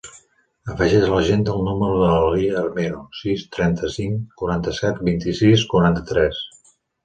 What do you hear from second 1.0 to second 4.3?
a l'agenda el número de la Lia Armero: sis, trenta-cinc,